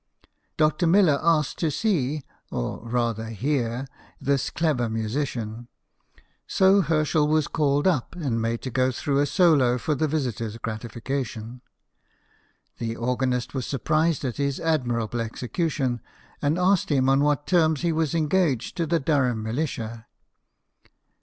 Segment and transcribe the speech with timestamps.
[0.57, 0.87] Dr.
[0.87, 3.85] Miller asked to see (or rather hear)
[4.19, 5.67] this clever musician;
[6.47, 10.57] so Herschel was called up, and made to go through a solo for the visitor's
[10.57, 11.61] gratification.
[12.79, 16.01] The organist was surprised at his admirable execution,
[16.41, 20.07] and asked him on what terms he was engaged to the Durham militia.